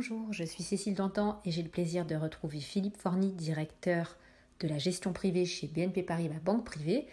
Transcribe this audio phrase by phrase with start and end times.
[0.00, 4.16] Bonjour, je suis Cécile Dantan et j'ai le plaisir de retrouver Philippe Forny, directeur
[4.60, 7.06] de la gestion privée chez BNP Paribas Banque Privée,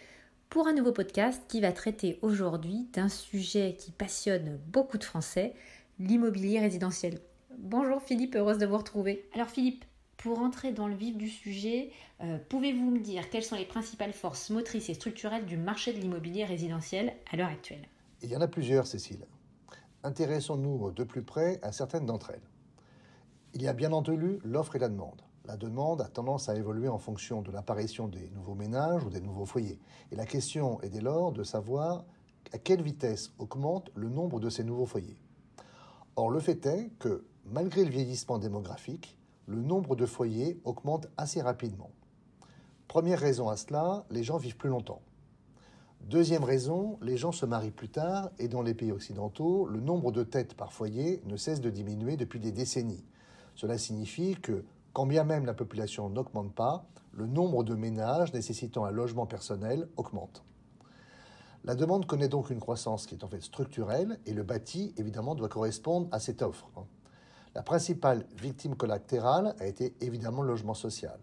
[0.50, 5.54] pour un nouveau podcast qui va traiter aujourd'hui d'un sujet qui passionne beaucoup de Français,
[6.00, 7.20] l'immobilier résidentiel.
[7.58, 9.28] Bonjour Philippe, heureuse de vous retrouver.
[9.34, 9.84] Alors Philippe,
[10.16, 11.92] pour entrer dans le vif du sujet,
[12.22, 16.00] euh, pouvez-vous me dire quelles sont les principales forces motrices et structurelles du marché de
[16.00, 17.86] l'immobilier résidentiel à l'heure actuelle?
[18.22, 19.26] Il y en a plusieurs, Cécile.
[20.04, 22.48] Intéressons-nous de plus près à certaines d'entre elles.
[23.60, 25.20] Il y a bien entendu l'offre et la demande.
[25.46, 29.20] La demande a tendance à évoluer en fonction de l'apparition des nouveaux ménages ou des
[29.20, 29.80] nouveaux foyers.
[30.12, 32.06] Et la question est dès lors de savoir
[32.54, 35.18] à quelle vitesse augmente le nombre de ces nouveaux foyers.
[36.18, 41.42] Or, le fait est que, malgré le vieillissement démographique, le nombre de foyers augmente assez
[41.42, 41.90] rapidement.
[42.88, 45.02] Première raison à cela, les gens vivent plus longtemps.
[46.02, 50.12] Deuxième raison, les gens se marient plus tard et dans les pays occidentaux, le nombre
[50.12, 53.04] de têtes par foyer ne cesse de diminuer depuis des décennies.
[53.58, 54.64] Cela signifie que,
[54.94, 59.90] quand bien même la population n'augmente pas, le nombre de ménages nécessitant un logement personnel
[59.98, 60.44] augmente.
[61.64, 65.34] La demande connaît donc une croissance qui est en fait structurelle et le bâti, évidemment,
[65.34, 66.70] doit correspondre à cette offre.
[67.56, 71.20] La principale victime collatérale a été évidemment le logement social.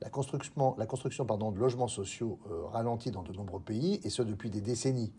[0.00, 4.48] La construction, pardon, de logements sociaux euh, ralentit dans de nombreux pays, et ce depuis
[4.48, 5.12] des décennies.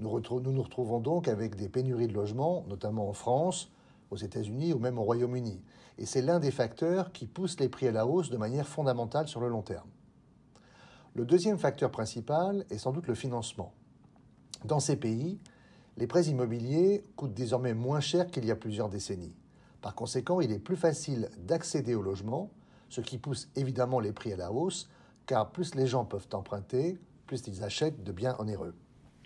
[0.00, 3.70] Nous nous retrouvons donc avec des pénuries de logements, notamment en France,
[4.10, 5.62] aux États-Unis ou même au Royaume-Uni.
[5.98, 9.28] Et c'est l'un des facteurs qui pousse les prix à la hausse de manière fondamentale
[9.28, 9.88] sur le long terme.
[11.14, 13.72] Le deuxième facteur principal est sans doute le financement.
[14.64, 15.40] Dans ces pays,
[15.96, 19.34] les prêts immobiliers coûtent désormais moins cher qu'il y a plusieurs décennies.
[19.80, 22.50] Par conséquent, il est plus facile d'accéder au logement,
[22.88, 24.88] ce qui pousse évidemment les prix à la hausse,
[25.26, 28.74] car plus les gens peuvent emprunter, plus ils achètent de biens onéreux.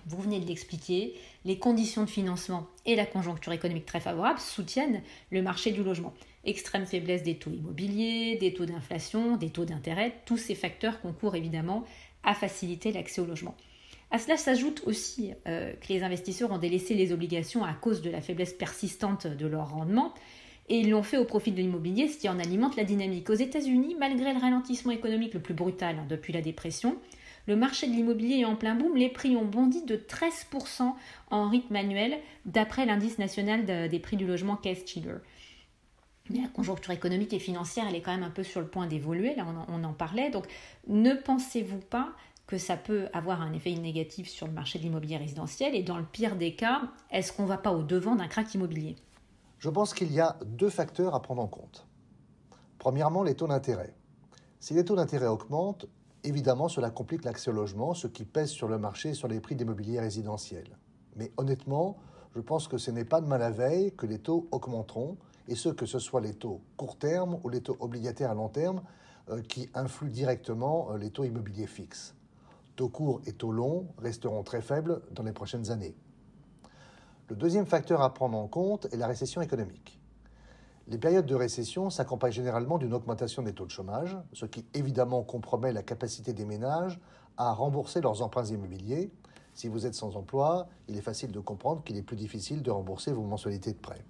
[0.06, 5.02] Vous venez de l'expliquer, les conditions de financement et la conjoncture économique très favorable soutiennent
[5.30, 6.12] le marché du logement.
[6.44, 11.36] Extrême faiblesse des taux immobiliers, des taux d'inflation, des taux d'intérêt, tous ces facteurs concourent
[11.36, 11.84] évidemment
[12.22, 13.54] à faciliter l'accès au logement.
[14.10, 18.10] À cela s'ajoute aussi euh, que les investisseurs ont délaissé les obligations à cause de
[18.10, 20.14] la faiblesse persistante de leur rendement
[20.68, 23.28] et ils l'ont fait au profit de l'immobilier, ce qui en alimente la dynamique.
[23.28, 26.96] Aux États-Unis, malgré le ralentissement économique le plus brutal hein, depuis la dépression,
[27.46, 30.92] le marché de l'immobilier est en plein boom, les prix ont bondi de 13%
[31.30, 35.16] en rythme annuel, d'après l'indice national des prix du logement Case-Shiller.
[36.30, 38.86] Mais la conjoncture économique et financière, elle est quand même un peu sur le point
[38.86, 40.46] d'évoluer, là on en, on en parlait, donc
[40.86, 42.14] ne pensez-vous pas
[42.46, 45.74] que ça peut avoir un effet négatif sur le marché de l'immobilier résidentiel?
[45.74, 48.54] Et dans le pire des cas, est-ce qu'on ne va pas au devant d'un crack
[48.54, 48.96] immobilier?
[49.58, 51.86] Je pense qu'il y a deux facteurs à prendre en compte.
[52.78, 53.94] Premièrement, les taux d'intérêt.
[54.60, 55.86] Si les taux d'intérêt augmentent,
[56.24, 59.40] Évidemment, cela complique l'accès au logement, ce qui pèse sur le marché et sur les
[59.40, 60.64] prix d'immobilier résidentiel.
[61.16, 61.98] Mais honnêtement,
[62.34, 65.18] je pense que ce n'est pas de mal à veille que les taux augmenteront,
[65.48, 68.48] et ce que ce soit les taux court terme ou les taux obligataires à long
[68.48, 68.82] terme
[69.28, 72.14] euh, qui influent directement euh, les taux immobiliers fixes.
[72.74, 75.94] Taux courts et taux longs resteront très faibles dans les prochaines années.
[77.28, 80.00] Le deuxième facteur à prendre en compte est la récession économique.
[80.86, 85.22] Les périodes de récession s'accompagnent généralement d'une augmentation des taux de chômage, ce qui évidemment
[85.22, 87.00] compromet la capacité des ménages
[87.38, 89.10] à rembourser leurs emprunts immobiliers.
[89.54, 92.70] Si vous êtes sans emploi, il est facile de comprendre qu'il est plus difficile de
[92.70, 94.04] rembourser vos mensualités de prêt.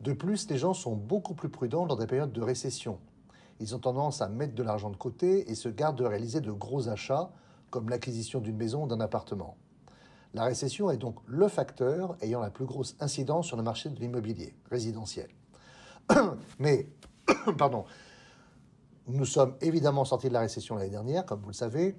[0.00, 2.98] De plus, les gens sont beaucoup plus prudents dans des périodes de récession.
[3.60, 6.52] Ils ont tendance à mettre de l'argent de côté et se gardent de réaliser de
[6.52, 7.30] gros achats,
[7.70, 9.56] comme l'acquisition d'une maison ou d'un appartement.
[10.34, 13.98] La récession est donc le facteur ayant la plus grosse incidence sur le marché de
[13.98, 15.28] l'immobilier résidentiel.
[16.58, 16.86] Mais,
[17.58, 17.84] pardon,
[19.06, 21.96] nous sommes évidemment sortis de la récession l'année dernière, comme vous le savez,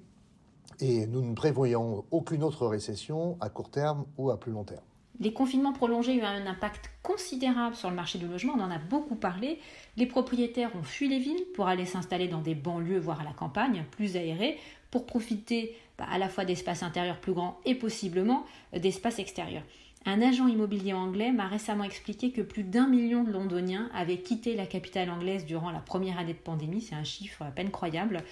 [0.79, 4.84] et nous ne prévoyons aucune autre récession à court terme ou à plus long terme.
[5.19, 8.72] Les confinements prolongés ont eu un impact considérable sur le marché du logement, on en
[8.72, 9.59] a beaucoup parlé.
[9.97, 13.34] Les propriétaires ont fui les villes pour aller s'installer dans des banlieues, voire à la
[13.34, 14.57] campagne, plus aérées,
[14.92, 19.64] pour profiter bah, à la fois d'espaces intérieurs plus grands et possiblement euh, d'espaces extérieurs.
[20.06, 24.56] Un agent immobilier anglais m'a récemment expliqué que plus d'un million de Londoniens avaient quitté
[24.56, 28.24] la capitale anglaise durant la première année de pandémie, c'est un chiffre à peine croyable.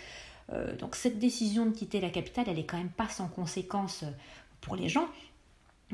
[0.53, 4.05] Euh, donc cette décision de quitter la capitale, elle est quand même pas sans conséquences
[4.61, 5.07] pour les gens,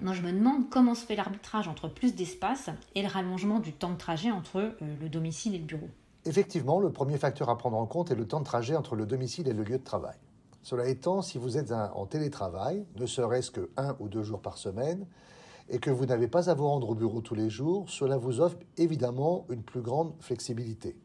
[0.01, 3.73] moi, je me demande comment se fait l'arbitrage entre plus d'espace et le rallongement du
[3.73, 5.89] temps de trajet entre euh, le domicile et le bureau.
[6.25, 9.05] Effectivement, le premier facteur à prendre en compte est le temps de trajet entre le
[9.05, 10.15] domicile et le lieu de travail.
[10.63, 14.57] Cela étant, si vous êtes en télétravail, ne serait-ce que un ou deux jours par
[14.57, 15.05] semaine,
[15.69, 18.39] et que vous n'avez pas à vous rendre au bureau tous les jours, cela vous
[18.39, 20.97] offre évidemment une plus grande flexibilité.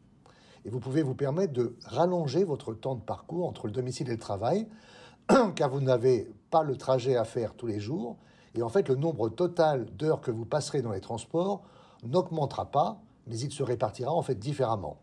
[0.63, 4.13] Et vous pouvez vous permettre de rallonger votre temps de parcours entre le domicile et
[4.13, 4.67] le travail,
[5.55, 8.17] car vous n'avez pas le trajet à faire tous les jours,
[8.55, 11.63] et en fait, le nombre total d'heures que vous passerez dans les transports
[12.03, 14.97] n'augmentera pas, mais il se répartira en fait différemment.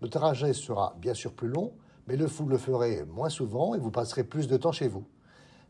[0.00, 1.72] Le trajet sera bien sûr plus long,
[2.06, 5.04] mais le vous le ferez moins souvent et vous passerez plus de temps chez vous.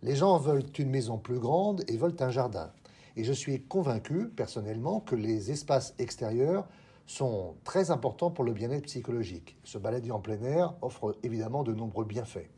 [0.03, 2.71] Les gens veulent une maison plus grande et veulent un jardin.
[3.17, 6.69] Et je suis convaincu, personnellement, que les espaces extérieurs
[7.06, 9.56] sont très importants pour le bien-être psychologique.
[9.65, 12.50] Se balader en plein air offre évidemment de nombreux bienfaits.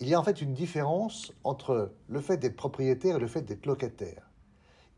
[0.00, 3.42] Il y a en fait une différence entre le fait d'être propriétaire et le fait
[3.42, 4.30] d'être locataire.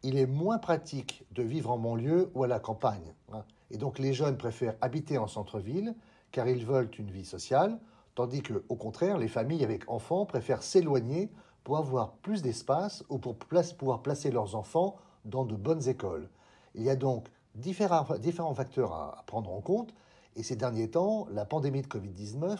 [0.02, 3.14] Il est moins pratique de vivre en banlieue ou à la campagne.
[3.32, 3.44] Hein.
[3.70, 5.94] Et donc les jeunes préfèrent habiter en centre-ville
[6.34, 7.78] car ils veulent une vie sociale,
[8.16, 11.30] tandis que, au contraire, les familles avec enfants préfèrent s'éloigner
[11.62, 16.28] pour avoir plus d'espace ou pour pouvoir placer leurs enfants dans de bonnes écoles.
[16.74, 19.94] Il y a donc différents, différents facteurs à, prendre en compte,
[20.34, 22.58] et ces derniers temps, la pandémie de Covid-19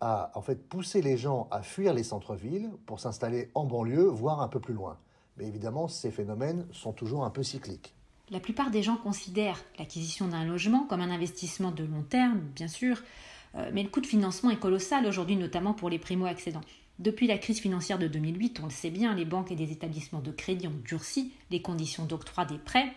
[0.00, 4.40] a en fait poussé les gens à fuir les centres-villes pour s'installer en banlieue, voire
[4.40, 4.96] un peu plus loin.
[5.36, 7.96] Mais évidemment, ces phénomènes sont toujours un peu cycliques.
[8.32, 12.66] La plupart des gens considèrent l'acquisition d'un logement comme un investissement de long terme, bien
[12.66, 13.02] sûr,
[13.56, 16.62] euh, mais le coût de financement est colossal aujourd'hui, notamment pour les primo-accédants.
[16.98, 20.20] Depuis la crise financière de 2008, on le sait bien, les banques et les établissements
[20.20, 22.90] de crédit ont durci les conditions d'octroi des prêts.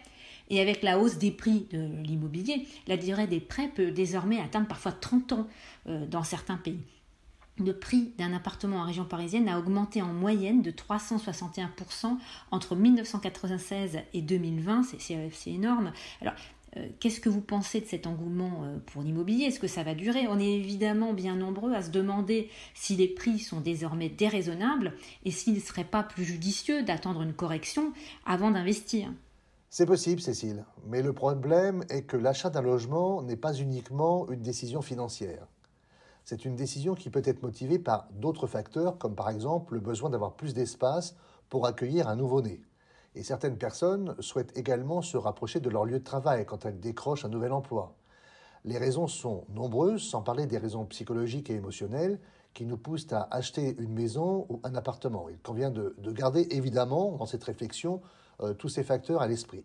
[0.49, 4.69] Et avec la hausse des prix de l'immobilier, la durée des prêts peut désormais atteindre
[4.69, 5.47] parfois 30 ans
[5.87, 6.79] euh, dans certains pays.
[7.57, 12.17] Le prix d'un appartement en région parisienne a augmenté en moyenne de 361%
[12.51, 15.93] entre 1996 et 2020, c'est énorme.
[16.21, 16.33] Alors,
[16.75, 19.45] euh, qu'est-ce que vous pensez de cet engouement euh, pour l'immobilier?
[19.45, 20.27] Est-ce que ça va durer?
[20.27, 24.93] On est évidemment bien nombreux à se demander si les prix sont désormais déraisonnables
[25.23, 27.93] et s'il ne serait pas plus judicieux d'attendre une correction
[28.25, 29.09] avant d'investir.
[29.69, 34.41] C'est possible, Cécile, mais le problème est que l'achat d'un logement n'est pas uniquement une
[34.41, 35.47] décision financière.
[36.25, 40.09] C'est une décision qui peut être motivée par d'autres facteurs, comme par exemple le besoin
[40.09, 41.15] d'avoir plus d'espace
[41.49, 42.63] pour accueillir un nouveau-né.
[43.13, 47.25] Et certaines personnes souhaitent également se rapprocher de leur lieu de travail quand elles décrochent
[47.25, 47.93] un nouvel emploi.
[48.63, 52.19] Les raisons sont nombreuses, sans parler des raisons psychologiques et émotionnelles
[52.55, 55.29] qui nous poussent à acheter une maison ou un appartement.
[55.29, 58.01] Il convient de, garder évidemment dans cette réflexion
[58.41, 59.63] euh, tous ces facteurs à l'esprit.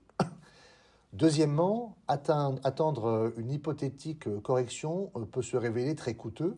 [1.12, 6.56] Deuxièmement, attendre une hypothétique correction euh, peut se révéler très coûteux,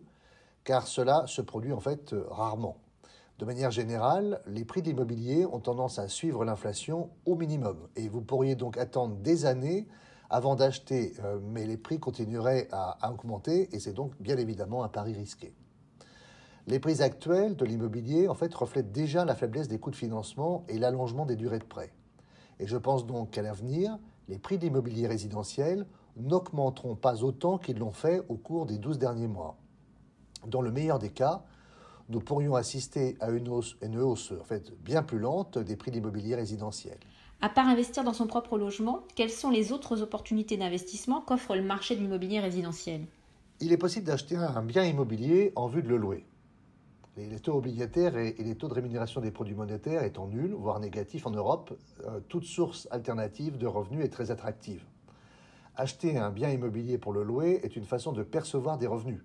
[0.64, 2.76] car cela se produit en fait euh, rarement.
[3.38, 7.88] De manière générale, les prix de l'immobilier ont tendance à suivre l'inflation au minimum.
[7.96, 9.88] Et vous pourriez donc attendre des années
[10.28, 14.88] avant d'acheter, euh, mais les prix continueraient à, augmenter et c'est donc bien évidemment un
[14.88, 15.54] pari risqué.
[16.66, 20.64] Les prix actuels de l'immobilier en fait reflètent déjà la faiblesse des coûts de financement
[20.68, 21.92] et l'allongement des durées de prêt.
[22.60, 23.98] Et je pense donc qu'à l'avenir,
[24.28, 25.86] les prix de l'immobilier résidentiel
[26.16, 29.56] n'augmenteront pas autant qu'ils l'ont fait au cours des 12 derniers mois.
[30.46, 31.44] Dans le meilleur des cas,
[32.08, 35.90] nous pourrions assister à une hausse, une hausse en fait, bien plus lente des prix
[35.90, 36.98] de l'immobilier résidentiel.
[37.40, 41.62] À part investir dans son propre logement, quelles sont les autres opportunités d'investissement qu'offre le
[41.62, 43.06] marché de l'immobilier résidentiel?
[43.60, 46.24] Il est possible d'acheter un bien immobilier en vue de le louer.
[47.18, 51.26] Les taux obligataires et les taux de rémunération des produits monétaires étant nuls, voire négatifs
[51.26, 54.82] en Europe, euh, toute source alternative de revenus est très attractive.
[55.76, 59.22] Acheter un bien immobilier pour le louer est une façon de percevoir des revenus.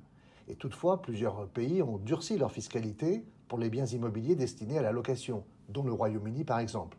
[0.50, 4.92] Et toutefois, plusieurs pays ont durci leur fiscalité pour les biens immobiliers destinés à la
[4.92, 6.98] location, dont le Royaume-Uni par exemple.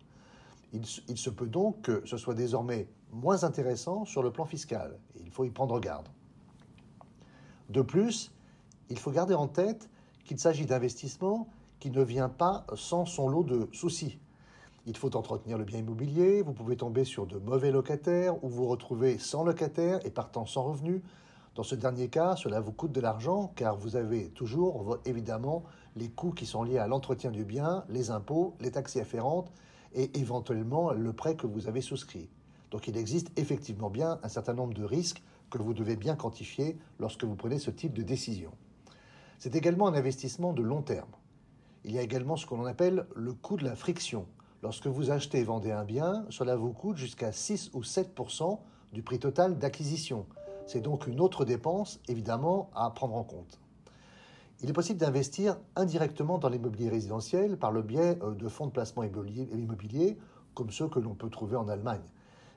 [0.73, 5.31] Il, se peut donc que ce soit désormais moins intéressant sur le plan fiscal, il
[5.31, 6.09] faut y prendre garde.
[7.71, 8.33] De plus,
[8.91, 9.89] il faut garder en tête
[10.29, 11.49] qu'il s'agit d'investissement
[11.81, 14.19] qui ne vient pas sans son lot de soucis.
[14.85, 18.67] Il faut entretenir le bien immobilier, vous pouvez tomber sur de mauvais locataires ou vous
[18.67, 21.01] retrouver sans locataire et partant sans revenus,
[21.55, 25.65] dans ce dernier cas, cela vous coûte de l'argent car vous avez toujours évidemment
[25.97, 29.51] les coûts qui sont liés à l'entretien du bien, les impôts, les taxes afférentes
[29.95, 32.29] et éventuellement le prêt que vous avez souscrit.
[32.71, 36.79] Donc il existe effectivement bien un certain nombre de risques que vous devez bien quantifier
[37.01, 38.53] lorsque vous prenez ce type de décision.
[39.39, 41.13] C'est également un investissement de long terme.
[41.85, 44.27] Il y a également ce qu'on appelle le coût de la friction.
[44.65, 48.59] Lorsque vous achetez et vendez un bien, cela vous coûte jusqu'à 6 ou 7%
[48.93, 50.27] du prix total d'acquisition.
[50.67, 53.61] C'est donc une autre dépense, évidemment, à prendre en compte.
[54.61, 58.73] Il est possible d'investir indirectement dans l'immobilier résidentiel par le biais euh, de fonds de
[58.73, 60.19] placement immobilier,
[60.55, 62.03] comme ceux que l'on peut trouver en Allemagne.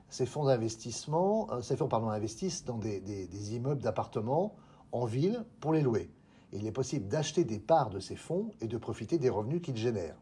[0.08, 4.56] Ces fonds d'investissement, euh, ces fonds pardon, investissent dans des, des immeubles d'appartements
[4.90, 6.10] en ville pour les louer.
[6.52, 9.76] Il est possible d'acheter des parts de ces fonds et de profiter des revenus qu'ils
[9.76, 10.16] génèrent.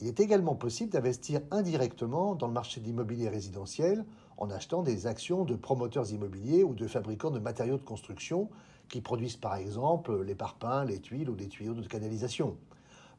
[0.00, 4.04] Il est également possible d'investir indirectement dans le marché de l'immobilier résidentiel
[4.38, 8.48] en achetant des actions de promoteurs immobiliers ou de fabricants de matériaux de construction
[8.88, 12.56] qui produisent par exemple les parpaings, les tuiles ou des tuyaux de canalisation.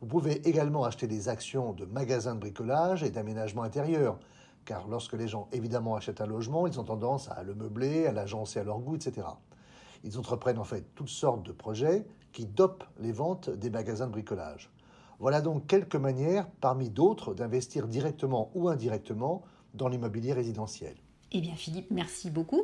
[0.02, 4.20] Vous pouvez également acheter des actions de magasins de bricolage et d'aménagement intérieur,
[4.66, 8.12] car lorsque les gens évidemment achètent un logement, ils ont tendance à le meubler, à
[8.12, 9.28] l'agencer à leur goût, etc.
[10.06, 14.12] Ils entreprennent en fait toutes sortes de projets qui dopent les ventes des magasins de
[14.12, 14.70] bricolage.
[15.20, 19.44] Voilà donc quelques manières, parmi d'autres, d'investir directement ou indirectement
[19.74, 20.96] dans l'immobilier résidentiel.
[21.32, 22.62] Eh bien Philippe, merci beaucoup.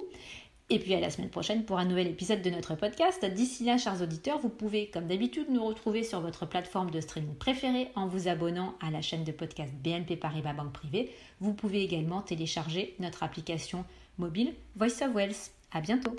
[0.69, 3.25] Et puis à la semaine prochaine pour un nouvel épisode de notre podcast.
[3.25, 7.35] D'ici là, chers auditeurs, vous pouvez, comme d'habitude, nous retrouver sur votre plateforme de streaming
[7.35, 11.11] préférée en vous abonnant à la chaîne de podcast BNP Paribas Banque Privée.
[11.41, 13.83] Vous pouvez également télécharger notre application
[14.17, 15.51] mobile Voice of Wells.
[15.73, 16.15] À bientôt.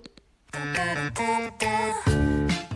[0.52, 2.71] Da, da, da, da.